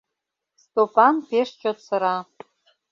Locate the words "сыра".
1.85-2.15